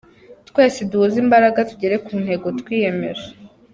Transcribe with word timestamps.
Twese 0.49 0.79
duhuze 0.89 1.17
imbaraga 1.23 1.67
tugere 1.69 1.95
ku 2.05 2.11
ntego 2.23 2.47
twiyemeje. 2.59 3.27